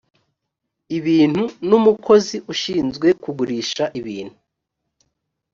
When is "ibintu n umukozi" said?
0.97-2.35